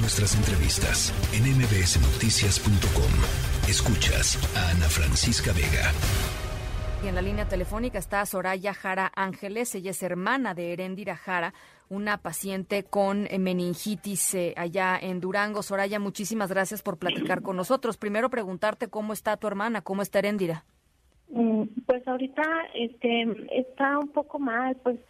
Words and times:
Nuestras 0.00 0.36
entrevistas 0.36 1.10
en 1.34 1.42
mbsnoticias.com. 1.58 3.10
Escuchas 3.68 4.38
a 4.54 4.70
Ana 4.70 4.86
Francisca 4.86 5.50
Vega. 5.52 5.90
Y 7.02 7.08
en 7.08 7.16
la 7.16 7.22
línea 7.22 7.48
telefónica 7.48 7.98
está 7.98 8.24
Soraya 8.24 8.74
Jara 8.74 9.10
Ángeles. 9.16 9.74
Ella 9.74 9.90
es 9.90 10.00
hermana 10.04 10.54
de 10.54 10.72
Erendira 10.72 11.16
Jara, 11.16 11.52
una 11.88 12.18
paciente 12.18 12.84
con 12.84 13.26
meningitis 13.40 14.36
eh, 14.36 14.54
allá 14.56 14.96
en 15.02 15.18
Durango. 15.18 15.64
Soraya, 15.64 15.98
muchísimas 15.98 16.50
gracias 16.50 16.80
por 16.80 16.98
platicar 16.98 17.42
con 17.42 17.56
nosotros. 17.56 17.96
Primero 17.96 18.30
preguntarte 18.30 18.86
cómo 18.86 19.12
está 19.12 19.36
tu 19.36 19.48
hermana, 19.48 19.80
cómo 19.80 20.02
está 20.02 20.20
Erendira. 20.20 20.64
Mm, 21.30 21.64
pues 21.86 22.06
ahorita 22.06 22.42
este, 22.74 23.26
está 23.50 23.98
un 23.98 24.08
poco 24.08 24.38
mal, 24.38 24.76
pues 24.76 25.00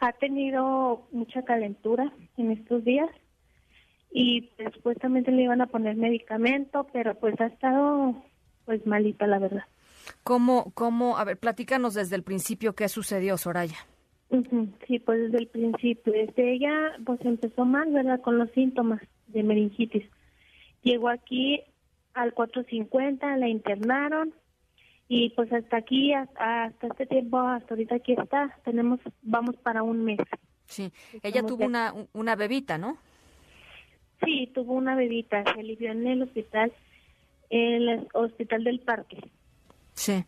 ha 0.00 0.12
tenido 0.12 1.06
mucha 1.12 1.42
calentura 1.44 2.12
en 2.36 2.52
estos 2.52 2.84
días 2.84 3.08
y 4.16 4.48
después 4.58 4.96
también 4.98 5.24
le 5.26 5.42
iban 5.42 5.60
a 5.60 5.66
poner 5.66 5.96
medicamento, 5.96 6.86
pero 6.92 7.18
pues 7.18 7.38
ha 7.40 7.46
estado 7.46 8.14
pues 8.64 8.86
malita 8.86 9.26
la 9.26 9.40
verdad. 9.40 9.64
¿Cómo, 10.22 10.70
cómo, 10.74 11.18
a 11.18 11.24
ver, 11.24 11.36
platícanos 11.36 11.94
desde 11.94 12.14
el 12.14 12.22
principio 12.22 12.76
qué 12.76 12.88
sucedió, 12.88 13.36
Soraya? 13.36 13.76
Sí, 14.86 15.00
pues 15.00 15.20
desde 15.20 15.38
el 15.38 15.48
principio, 15.48 16.12
desde 16.12 16.52
ella 16.52 16.92
pues 17.04 17.20
empezó 17.22 17.64
mal, 17.64 17.90
¿verdad? 17.92 18.20
Con 18.20 18.38
los 18.38 18.48
síntomas 18.52 19.02
de 19.26 19.42
meningitis. 19.42 20.04
Llegó 20.82 21.08
aquí 21.08 21.62
al 22.14 22.34
450, 22.34 23.36
la 23.36 23.48
internaron 23.48 24.32
y 25.08 25.30
pues 25.30 25.52
hasta 25.52 25.78
aquí, 25.78 26.14
hasta, 26.14 26.72
este 26.82 27.06
tiempo, 27.06 27.40
hasta 27.40 27.74
ahorita 27.74 27.96
aquí 27.96 28.12
está, 28.12 28.56
tenemos, 28.64 29.00
vamos 29.22 29.56
para 29.56 29.82
un 29.82 30.04
mes. 30.04 30.20
Sí, 30.66 30.92
ella 31.24 31.44
tuvo 31.44 31.66
una, 31.66 31.92
una 32.12 32.36
bebita, 32.36 32.78
¿no? 32.78 32.96
Sí, 34.24 34.50
tuvo 34.54 34.74
una 34.74 34.94
bebita, 34.96 35.42
se 35.44 35.60
alivió 35.60 35.92
en 35.92 36.06
el 36.06 36.22
hospital, 36.22 36.72
en 37.50 37.88
el 37.88 38.08
hospital 38.12 38.64
del 38.64 38.80
parque. 38.80 39.18
Sí. 39.94 40.24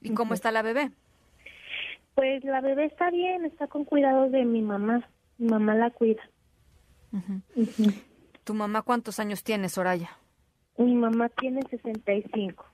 ¿Y 0.00 0.14
cómo 0.14 0.34
está 0.34 0.50
la 0.52 0.62
bebé? 0.62 0.90
Pues 2.14 2.44
la 2.44 2.60
bebé 2.60 2.86
está 2.86 3.10
bien, 3.10 3.44
está 3.44 3.66
con 3.66 3.84
cuidado 3.84 4.28
de 4.30 4.44
mi 4.44 4.62
mamá. 4.62 5.08
Mi 5.38 5.48
mamá 5.48 5.74
la 5.74 5.90
cuida. 5.90 6.22
¿Tu 8.44 8.54
mamá 8.54 8.82
cuántos 8.82 9.18
años 9.18 9.42
tiene, 9.42 9.68
Soraya? 9.68 10.10
Mi 10.76 10.94
mamá 10.94 11.28
tiene 11.28 11.62
65. 11.62 12.64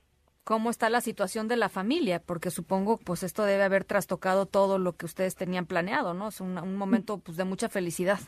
¿Cómo 0.44 0.70
está 0.70 0.90
la 0.90 1.00
situación 1.00 1.48
de 1.48 1.56
la 1.56 1.68
familia? 1.68 2.20
Porque 2.20 2.50
supongo, 2.50 2.98
pues 2.98 3.22
esto 3.22 3.44
debe 3.44 3.62
haber 3.62 3.84
trastocado 3.84 4.46
todo 4.46 4.78
lo 4.78 4.96
que 4.96 5.06
ustedes 5.06 5.36
tenían 5.36 5.66
planeado, 5.66 6.14
¿no? 6.14 6.28
Es 6.28 6.40
un, 6.40 6.58
un 6.58 6.76
momento, 6.76 7.18
pues, 7.18 7.36
de 7.36 7.44
mucha 7.44 7.68
felicidad. 7.68 8.18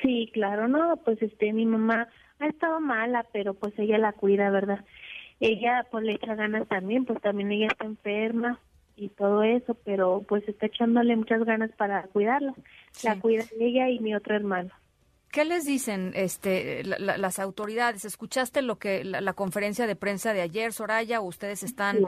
Sí, 0.00 0.30
claro, 0.32 0.68
no, 0.68 0.96
pues 1.04 1.20
este, 1.22 1.52
mi 1.52 1.66
mamá 1.66 2.08
ha 2.38 2.46
estado 2.46 2.80
mala, 2.80 3.26
pero 3.32 3.54
pues 3.54 3.72
ella 3.78 3.98
la 3.98 4.12
cuida, 4.12 4.50
¿verdad? 4.50 4.84
Ella 5.40 5.86
pues 5.90 6.04
le 6.04 6.12
echa 6.12 6.34
ganas 6.34 6.68
también, 6.68 7.04
pues 7.04 7.20
también 7.20 7.50
ella 7.50 7.66
está 7.66 7.84
enferma 7.84 8.60
y 8.96 9.08
todo 9.08 9.42
eso, 9.42 9.74
pero 9.84 10.24
pues 10.28 10.48
está 10.48 10.66
echándole 10.66 11.16
muchas 11.16 11.44
ganas 11.44 11.70
para 11.72 12.04
cuidarla. 12.04 12.54
La 13.02 13.18
cuida 13.18 13.44
ella 13.58 13.88
y 13.88 13.98
mi 13.98 14.14
otro 14.14 14.36
hermano. 14.36 14.70
¿Qué 15.32 15.46
les 15.46 15.64
dicen 15.64 16.12
este, 16.14 16.84
las 16.84 17.38
autoridades? 17.38 18.04
¿Escuchaste 18.04 18.60
lo 18.60 18.78
que 18.78 19.02
la, 19.02 19.32
conferencia 19.32 19.86
de 19.86 19.96
prensa 19.96 20.34
de 20.34 20.42
ayer, 20.42 20.74
Soraya? 20.74 21.22
¿O 21.22 21.24
ustedes 21.24 21.62
están, 21.62 22.00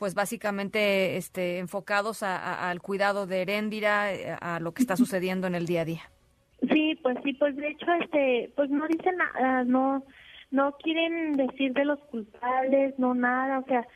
pues 0.00 0.14
básicamente, 0.14 1.16
este, 1.16 1.58
enfocados 1.58 2.24
al 2.24 2.82
cuidado 2.82 3.28
de 3.28 3.42
Heréndira, 3.42 4.12
eh, 4.12 4.36
a 4.40 4.58
lo 4.58 4.74
que 4.74 4.82
está 4.82 4.96
sucediendo 4.96 5.46
en 5.46 5.54
el 5.54 5.66
día 5.66 5.82
a 5.82 5.84
día? 5.84 6.10
Sí, 6.94 7.00
pues 7.02 7.16
sí, 7.24 7.32
pues 7.32 7.56
de 7.56 7.68
hecho, 7.68 7.86
este, 8.00 8.52
pues 8.54 8.70
no 8.70 8.86
dicen 8.86 9.16
nada, 9.16 9.64
no, 9.64 10.04
no 10.50 10.72
quieren 10.72 11.32
decir 11.32 11.72
de 11.72 11.84
los 11.84 11.98
culpables, 11.98 12.98
no 12.98 13.14
nada, 13.14 13.58
o 13.58 13.64
sea, 13.64 13.86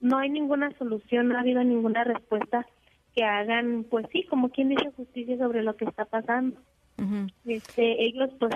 no 0.00 0.18
hay 0.18 0.30
ninguna 0.30 0.70
solución, 0.78 1.28
no 1.28 1.36
ha 1.36 1.40
habido 1.40 1.62
ninguna 1.62 2.04
respuesta 2.04 2.66
que 3.14 3.24
hagan, 3.24 3.84
pues 3.90 4.06
sí, 4.12 4.22
como 4.24 4.50
quien 4.50 4.68
dice 4.70 4.92
justicia 4.96 5.36
sobre 5.36 5.62
lo 5.62 5.76
que 5.76 5.84
está 5.84 6.04
pasando. 6.04 6.58
Este, 7.44 8.04
ellos 8.04 8.30
pues 8.38 8.54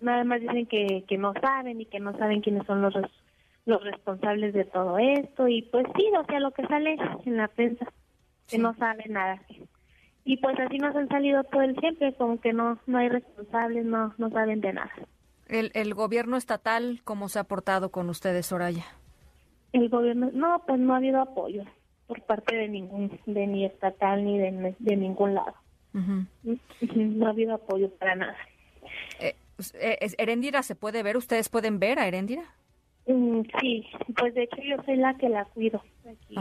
nada 0.00 0.24
más 0.24 0.40
dicen 0.40 0.66
que, 0.66 1.04
que 1.06 1.18
no 1.18 1.32
saben 1.40 1.80
y 1.80 1.86
que 1.86 2.00
no 2.00 2.16
saben 2.16 2.40
quiénes 2.40 2.66
son 2.66 2.82
los 2.82 2.94
los 3.66 3.82
responsables 3.82 4.52
de 4.52 4.64
todo 4.64 4.98
esto 4.98 5.48
y 5.48 5.62
pues 5.62 5.86
sí, 5.96 6.06
o 6.18 6.24
sea, 6.26 6.38
lo 6.38 6.50
que 6.50 6.66
sale 6.66 6.98
en 7.24 7.36
la 7.36 7.48
prensa, 7.48 7.86
que 8.48 8.58
no 8.58 8.74
saben 8.74 9.12
nada 9.12 9.40
y 10.24 10.38
pues 10.38 10.58
así 10.58 10.78
nos 10.78 10.96
han 10.96 11.08
salido 11.08 11.44
todo 11.44 11.62
el 11.62 11.76
siempre, 11.76 12.14
como 12.14 12.40
que 12.40 12.52
no, 12.52 12.78
no 12.86 12.98
hay 12.98 13.08
responsables, 13.08 13.84
no, 13.84 14.14
no 14.18 14.30
saben 14.30 14.60
de 14.60 14.72
nada. 14.72 14.92
El, 15.46 15.70
el 15.74 15.94
gobierno 15.94 16.36
estatal, 16.36 17.00
¿cómo 17.04 17.28
se 17.28 17.38
ha 17.38 17.44
portado 17.44 17.90
con 17.90 18.08
ustedes, 18.08 18.46
Soraya? 18.46 18.84
El 19.72 19.88
gobierno, 19.88 20.30
no, 20.32 20.62
pues 20.66 20.78
no 20.80 20.94
ha 20.94 20.98
habido 20.98 21.20
apoyo 21.20 21.64
por 22.06 22.22
parte 22.22 22.56
de 22.56 22.68
ningún, 22.68 23.18
de 23.26 23.46
ni 23.46 23.64
estatal 23.64 24.24
ni 24.24 24.38
de, 24.38 24.74
de 24.78 24.96
ningún 24.96 25.34
lado. 25.34 25.54
No 25.92 27.26
ha 27.26 27.30
habido 27.30 27.54
apoyo 27.54 27.90
para 27.90 28.14
nada. 28.14 28.36
Eh, 29.20 29.36
pues, 29.56 29.74
eh 29.74 29.98
¿Erendira 30.18 30.62
se 30.62 30.74
puede 30.74 31.02
ver? 31.02 31.16
¿Ustedes 31.16 31.48
pueden 31.48 31.78
ver 31.78 31.98
a 31.98 32.08
Erendira? 32.08 32.42
Mm, 33.06 33.42
sí, 33.60 33.86
pues 34.16 34.34
de 34.34 34.44
hecho 34.44 34.56
yo 34.62 34.82
soy 34.84 34.96
la 34.96 35.14
que 35.14 35.28
la 35.28 35.44
cuido. 35.46 35.82
Aquí, 36.04 36.34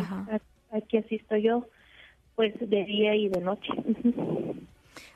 aquí 0.72 0.97
asisto 0.97 1.35
yo 1.38 1.67
pues 2.35 2.53
de 2.59 2.85
día 2.85 3.16
y 3.16 3.29
de 3.29 3.41
noche. 3.41 3.71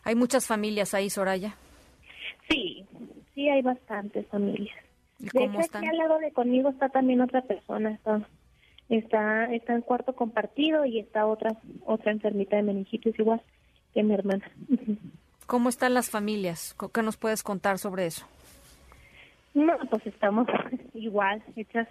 ¿Hay 0.03 0.15
muchas 0.15 0.47
familias 0.47 0.93
ahí, 0.93 1.09
Soraya? 1.09 1.55
Sí, 2.49 2.85
sí 3.33 3.49
hay 3.49 3.61
bastantes 3.61 4.25
familias. 4.27 4.77
¿Y 5.19 5.29
cómo 5.29 5.59
están? 5.59 5.83
Aquí 5.83 5.89
al 5.89 5.97
lado 5.97 6.19
de 6.19 6.31
conmigo 6.31 6.69
está 6.69 6.89
también 6.89 7.21
otra 7.21 7.41
persona, 7.41 7.91
está, 7.91 8.21
está, 8.89 9.53
está 9.53 9.73
en 9.73 9.81
cuarto 9.81 10.13
compartido 10.13 10.85
y 10.85 10.99
está 10.99 11.25
otra, 11.25 11.57
otra 11.85 12.11
enfermita 12.11 12.55
de 12.55 12.63
meningitis 12.63 13.17
igual 13.19 13.41
que 13.93 14.03
mi 14.03 14.13
hermana. 14.13 14.49
¿Cómo 15.47 15.69
están 15.69 15.93
las 15.93 16.09
familias? 16.09 16.75
¿Qué 16.93 17.01
nos 17.01 17.17
puedes 17.17 17.41
contar 17.41 17.79
sobre 17.79 18.05
eso? 18.05 18.25
No, 19.53 19.73
pues 19.89 20.05
estamos 20.05 20.47
igual, 20.93 21.41
hechas 21.55 21.87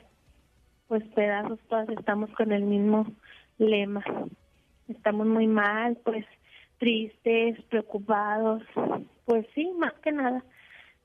pues 0.89 1.03
pedazos, 1.15 1.59
todas 1.69 1.89
estamos 1.89 2.31
con 2.31 2.53
el 2.53 2.63
mismo 2.63 3.07
lema 3.59 4.05
estamos 4.89 5.27
muy 5.27 5.47
mal, 5.47 5.97
pues 6.05 6.25
tristes, 6.79 7.61
preocupados, 7.71 8.63
pues 9.25 9.47
sí, 9.55 9.73
más 9.79 9.95
que 10.03 10.13
nada, 10.13 10.45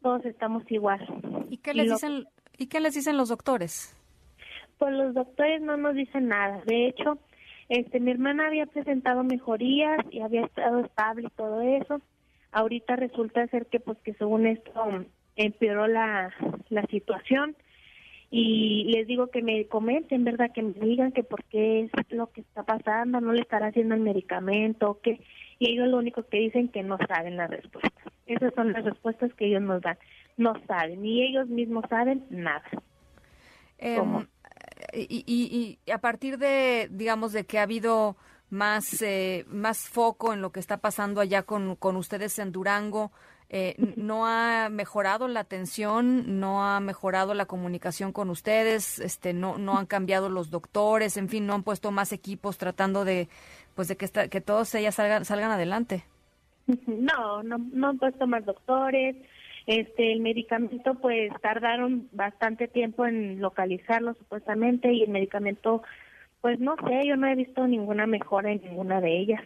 todos 0.02 0.26
estamos 0.26 0.64
igual. 0.70 1.06
¿Y 1.50 1.58
qué 1.58 1.74
les 1.74 1.90
dicen 1.90 2.26
y 2.58 2.68
qué 2.68 2.80
les 2.80 2.94
dicen 2.94 3.18
los 3.18 3.30
doctores? 3.30 3.96
Pues 4.78 4.94
los 4.94 5.14
doctores 5.14 5.62
no 5.62 5.78
nos 5.78 5.96
dicen 5.96 6.28
nada. 6.28 6.62
De 6.66 6.88
hecho, 6.88 7.20
este 7.70 8.00
mi 8.00 8.12
hermana 8.12 8.48
había 8.48 8.66
presentado 8.66 9.24
mejorías 9.24 10.00
y 10.12 10.22
había 10.22 10.46
estado 10.46 10.80
estable 10.82 11.28
y 11.28 11.36
todo 11.36 11.62
eso. 11.62 12.02
Ahorita 12.52 12.96
resulta 12.96 13.48
ser 13.48 13.68
que 13.68 13.80
pues 13.80 13.98
que 14.00 14.14
según 14.16 14.46
esto 14.48 15.06
empeoró 15.36 15.88
la 15.88 16.34
la 16.70 16.84
situación 16.88 17.56
y 18.34 18.86
les 18.86 19.08
digo 19.08 19.28
que 19.28 19.42
me 19.42 19.68
comenten, 19.68 20.24
¿verdad? 20.24 20.52
Que 20.54 20.62
me 20.62 20.74
digan 20.74 21.12
que 21.12 21.22
por 21.22 21.44
qué 21.44 21.82
es 21.82 21.92
lo 22.12 22.32
que 22.32 22.40
está 22.40 22.64
pasando, 22.64 23.20
no 23.20 23.34
le 23.34 23.42
estará 23.42 23.68
haciendo 23.68 23.94
el 23.94 24.02
medicamento, 24.02 25.00
que 25.04 25.20
y 25.60 25.74
ellos 25.74 25.90
lo 25.90 25.98
único 25.98 26.24
que 26.24 26.40
dicen 26.40 26.70
que 26.70 26.82
no 26.82 26.98
saben 27.08 27.38
la 27.38 27.46
respuesta. 27.46 28.02
Esas 28.26 28.54
son 28.56 28.72
las 28.72 28.84
respuestas 28.84 29.32
que 29.36 29.46
ellos 29.46 29.62
nos 29.62 29.82
dan. 29.82 29.98
No 30.38 30.54
saben, 30.66 31.04
ni 31.04 31.22
ellos 31.22 31.50
mismos 31.50 31.84
saben 31.88 32.26
nada. 32.30 32.64
Em, 33.78 34.26
y, 34.94 35.24
y, 35.28 35.78
y, 35.86 35.92
a 35.92 36.00
partir 36.00 36.38
de, 36.38 36.88
digamos, 36.90 37.34
de 37.34 37.46
que 37.46 37.60
ha 37.60 37.64
habido 37.64 38.16
más, 38.50 39.02
eh, 39.02 39.46
más 39.50 39.88
foco 39.88 40.34
en 40.34 40.42
lo 40.42 40.52
que 40.52 40.60
está 40.60 40.78
pasando 40.78 41.22
allá 41.22 41.44
con, 41.44 41.76
con 41.76 41.96
ustedes 41.96 42.40
en 42.40 42.52
Durango, 42.52 43.12
eh, 43.54 43.76
no 43.98 44.26
ha 44.26 44.70
mejorado 44.70 45.28
la 45.28 45.42
atención, 45.42 46.40
no 46.40 46.64
ha 46.64 46.80
mejorado 46.80 47.34
la 47.34 47.48
comunicación 47.48 48.14
con 48.14 48.30
ustedes, 48.30 48.98
este, 49.00 49.34
no, 49.34 49.58
no 49.58 49.78
han 49.78 49.88
cambiado 49.88 50.30
los 50.30 50.52
doctores, 50.52 51.18
en 51.18 51.28
fin, 51.28 51.46
no 51.46 51.54
han 51.54 51.64
puesto 51.64 51.92
más 51.92 52.14
equipos 52.14 52.58
tratando 52.58 53.04
de, 53.04 53.28
pues, 53.76 53.90
de 53.90 53.98
que, 53.98 54.08
que 54.30 54.40
todos 54.40 54.74
ellas 54.74 54.96
salgan, 54.96 55.26
salgan 55.26 55.52
adelante. 55.52 56.06
No, 56.88 57.44
no, 57.44 57.58
no 57.58 57.90
han 57.90 57.98
puesto 57.98 58.26
más 58.26 58.46
doctores. 58.46 59.18
Este, 59.68 60.14
el 60.14 60.22
medicamento, 60.22 60.96
pues, 60.96 61.30
tardaron 61.42 62.08
bastante 62.14 62.70
tiempo 62.70 63.06
en 63.06 63.42
localizarlo 63.42 64.14
supuestamente 64.14 64.94
y 64.94 65.04
el 65.04 65.10
medicamento, 65.10 65.84
pues, 66.40 66.58
no 66.62 66.78
sé, 66.88 67.02
yo 67.06 67.18
no 67.18 67.28
he 67.28 67.36
visto 67.36 67.68
ninguna 67.68 68.08
mejora 68.08 68.50
en 68.50 68.62
ninguna 68.62 69.02
de 69.02 69.20
ellas 69.20 69.44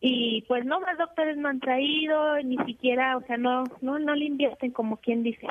y 0.00 0.42
pues 0.42 0.64
no 0.64 0.80
más 0.80 0.98
doctores 0.98 1.36
no 1.36 1.48
han 1.48 1.60
traído 1.60 2.36
ni 2.42 2.56
siquiera 2.64 3.16
o 3.16 3.22
sea 3.22 3.36
no 3.36 3.64
no 3.80 3.98
no 3.98 4.14
le 4.14 4.26
invierten 4.26 4.70
como 4.70 4.98
quien 4.98 5.22
dice 5.22 5.46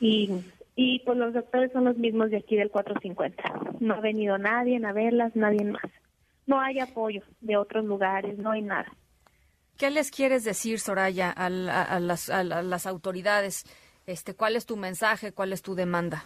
y 0.00 0.30
y 0.74 0.98
pues 1.00 1.16
los 1.16 1.32
doctores 1.32 1.72
son 1.72 1.84
los 1.84 1.96
mismos 1.96 2.30
de 2.30 2.38
aquí 2.38 2.56
del 2.56 2.70
450 2.70 3.78
no 3.80 3.94
ha 3.94 4.00
venido 4.00 4.36
nadie 4.38 4.84
a 4.84 4.92
verlas 4.92 5.34
nadie 5.36 5.64
más 5.64 5.90
no 6.46 6.60
hay 6.60 6.80
apoyo 6.80 7.22
de 7.40 7.56
otros 7.56 7.84
lugares 7.84 8.36
no 8.38 8.50
hay 8.50 8.62
nada 8.62 8.92
¿Qué 9.76 9.90
les 9.90 10.10
quieres 10.10 10.42
decir, 10.42 10.80
Soraya, 10.80 11.30
a, 11.30 11.50
las, 11.50 12.30
a, 12.30 12.42
las, 12.42 12.86
autoridades? 12.86 13.64
Este, 14.06 14.34
¿cuál 14.34 14.56
es 14.56 14.64
tu 14.64 14.76
mensaje? 14.76 15.32
¿Cuál 15.32 15.52
es 15.52 15.60
tu 15.60 15.74
demanda? 15.74 16.24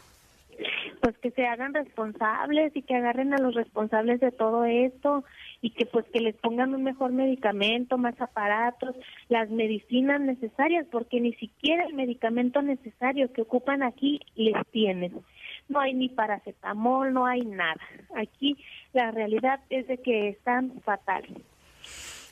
Pues 1.10 1.22
que 1.22 1.30
se 1.32 1.44
hagan 1.44 1.74
responsables 1.74 2.70
y 2.76 2.82
que 2.82 2.94
agarren 2.94 3.34
a 3.34 3.38
los 3.38 3.52
responsables 3.52 4.20
de 4.20 4.30
todo 4.30 4.64
esto 4.64 5.24
y 5.60 5.70
que 5.70 5.84
pues 5.84 6.06
que 6.12 6.20
les 6.20 6.36
pongan 6.36 6.72
un 6.72 6.84
mejor 6.84 7.10
medicamento, 7.10 7.98
más 7.98 8.14
aparatos, 8.20 8.94
las 9.28 9.50
medicinas 9.50 10.20
necesarias, 10.20 10.86
porque 10.88 11.20
ni 11.20 11.32
siquiera 11.32 11.84
el 11.84 11.94
medicamento 11.94 12.62
necesario 12.62 13.32
que 13.32 13.42
ocupan 13.42 13.82
aquí 13.82 14.20
les 14.36 14.54
tienen. 14.70 15.20
No 15.68 15.80
hay 15.80 15.94
ni 15.94 16.10
paracetamol, 16.10 17.12
no 17.12 17.26
hay 17.26 17.40
nada. 17.40 17.80
Aquí 18.14 18.56
la 18.92 19.10
realidad 19.10 19.58
es 19.68 19.88
de 19.88 19.98
que 19.98 20.28
están 20.28 20.80
fatales. 20.82 21.36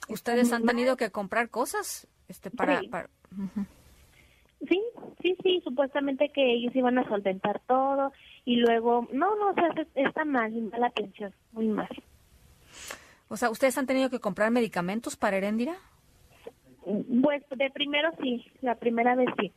¿Ustedes 0.08 0.52
han 0.52 0.64
tenido 0.64 0.96
que 0.96 1.10
comprar 1.10 1.50
cosas 1.50 2.06
este 2.28 2.52
para, 2.52 2.80
Sí, 2.80 2.90
sí, 4.66 5.36
sí, 5.42 5.60
supuestamente 5.64 6.30
que 6.30 6.52
ellos 6.52 6.74
iban 6.74 6.98
a 6.98 7.08
solventar 7.08 7.60
todo 7.66 8.12
y 8.44 8.56
luego, 8.56 9.06
no, 9.12 9.36
no, 9.36 9.50
o 9.50 9.54
sea, 9.54 9.68
está 9.94 10.24
mal, 10.24 10.70
la 10.78 10.86
atención, 10.86 11.32
muy 11.52 11.68
mal. 11.68 11.88
O 13.28 13.36
sea, 13.36 13.50
¿ustedes 13.50 13.76
han 13.78 13.86
tenido 13.86 14.10
que 14.10 14.20
comprar 14.20 14.50
medicamentos 14.50 15.16
para 15.16 15.36
Heréndira? 15.36 15.76
Pues 17.22 17.42
de 17.50 17.70
primero 17.70 18.10
sí, 18.22 18.46
la 18.62 18.76
primera 18.76 19.14
vez 19.14 19.28
sí. 19.38 19.52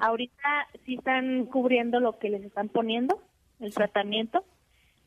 Ahorita 0.00 0.68
sí 0.84 0.96
están 0.96 1.46
cubriendo 1.46 1.98
lo 2.00 2.18
que 2.18 2.28
les 2.28 2.44
están 2.44 2.68
poniendo, 2.68 3.20
el 3.60 3.74
tratamiento, 3.74 4.44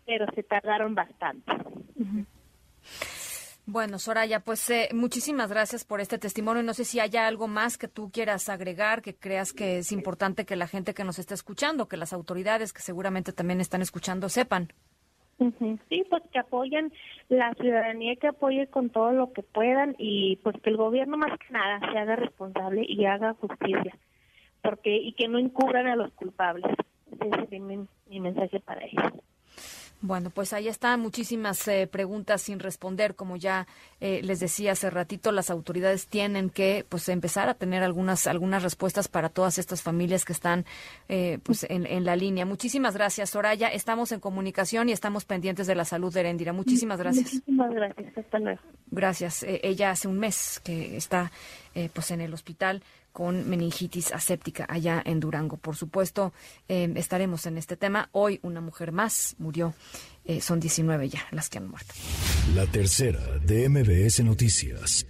pero 0.05 0.25
se 0.33 0.43
tardaron 0.43 0.95
bastante. 0.95 1.51
Bueno, 3.69 3.99
Soraya, 3.99 4.39
pues 4.39 4.69
eh, 4.69 4.87
muchísimas 4.93 5.49
gracias 5.49 5.83
por 5.83 5.99
este 5.99 6.17
testimonio. 6.17 6.63
No 6.63 6.73
sé 6.73 6.85
si 6.85 7.01
haya 7.01 7.27
algo 7.27 7.49
más 7.49 7.77
que 7.77 7.89
tú 7.89 8.09
quieras 8.09 8.47
agregar, 8.47 9.01
que 9.01 9.13
creas 9.13 9.51
que 9.51 9.79
es 9.79 9.91
importante 9.91 10.45
que 10.45 10.55
la 10.55 10.67
gente 10.67 10.93
que 10.93 11.03
nos 11.03 11.19
está 11.19 11.33
escuchando, 11.33 11.89
que 11.89 11.97
las 11.97 12.13
autoridades 12.13 12.71
que 12.71 12.81
seguramente 12.81 13.33
también 13.33 13.59
están 13.59 13.81
escuchando 13.81 14.29
sepan. 14.29 14.69
Sí, 15.89 16.05
pues 16.09 16.23
que 16.31 16.39
apoyen 16.39 16.93
la 17.27 17.53
ciudadanía, 17.55 18.15
que 18.15 18.27
apoye 18.27 18.67
con 18.67 18.89
todo 18.89 19.11
lo 19.11 19.33
que 19.33 19.43
puedan 19.43 19.95
y 19.97 20.37
pues 20.37 20.55
que 20.63 20.69
el 20.69 20.77
gobierno 20.77 21.17
más 21.17 21.37
que 21.37 21.51
nada 21.51 21.81
se 21.91 21.99
haga 21.99 22.15
responsable 22.15 22.85
y 22.87 23.03
haga 23.03 23.33
justicia, 23.33 23.97
porque 24.61 24.95
y 24.95 25.11
que 25.11 25.27
no 25.27 25.39
encubran 25.39 25.87
a 25.87 25.97
los 25.97 26.13
culpables. 26.13 26.73
Ese 27.19 27.55
es 27.57 27.61
mi, 27.61 27.85
mi 28.09 28.19
mensaje 28.21 28.61
para 28.61 28.85
ellos. 28.85 29.11
Bueno, 29.99 30.29
pues 30.29 30.53
ahí 30.53 30.67
están 30.67 30.99
muchísimas 30.99 31.67
eh, 31.67 31.87
preguntas 31.87 32.43
sin 32.43 32.59
responder. 32.59 33.15
Como 33.15 33.35
ya 33.35 33.65
eh, 33.99 34.21
les 34.23 34.39
decía 34.39 34.73
hace 34.73 34.91
ratito, 34.91 35.31
las 35.31 35.49
autoridades 35.49 36.05
tienen 36.07 36.51
que 36.51 36.85
pues 36.87 37.09
empezar 37.09 37.49
a 37.49 37.55
tener 37.55 37.81
algunas 37.81 38.27
algunas 38.27 38.61
respuestas 38.61 39.07
para 39.07 39.29
todas 39.29 39.57
estas 39.57 39.81
familias 39.81 40.23
que 40.23 40.33
están 40.33 40.65
eh, 41.09 41.39
pues 41.41 41.65
en, 41.69 41.87
en, 41.87 42.05
la 42.05 42.15
línea. 42.15 42.45
Muchísimas 42.45 42.93
gracias, 42.93 43.31
Soraya. 43.31 43.69
Estamos 43.69 44.11
en 44.11 44.19
comunicación 44.19 44.87
y 44.89 44.91
estamos 44.91 45.25
pendientes 45.25 45.65
de 45.65 45.73
la 45.73 45.83
salud 45.83 46.13
de 46.13 46.19
Erendira. 46.19 46.53
Muchísimas 46.53 46.99
gracias. 46.99 47.33
Muchísimas 47.33 47.71
gracias. 47.71 48.17
Hasta 48.17 48.39
luego. 48.39 48.61
Gracias. 48.91 49.43
ella 49.43 49.91
hace 49.91 50.07
un 50.07 50.19
mes 50.19 50.61
que 50.63 50.95
está 50.95 51.31
pues 51.93 52.09
en 52.11 52.21
el 52.21 52.33
hospital 52.33 52.81
con 53.17 53.49
meningitis 53.49 54.11
aséptica 54.11 54.67
allá 54.69 55.01
en 55.03 55.19
Durango. 55.19 55.57
Por 55.57 55.75
supuesto, 55.75 56.33
em, 56.67 56.95
estaremos 56.97 57.47
en 57.47 57.57
este 57.57 57.75
tema. 57.75 58.09
Hoy 58.11 58.39
una 58.43 58.61
mujer 58.61 58.91
más 58.91 59.35
murió. 59.39 59.73
Eh, 60.23 60.39
son 60.39 60.59
19 60.59 61.09
ya 61.09 61.25
las 61.31 61.49
que 61.49 61.57
han 61.57 61.67
muerto. 61.67 61.95
La 62.53 62.67
tercera 62.67 63.39
de 63.39 63.69
MBS 63.69 64.23
Noticias. 64.23 65.07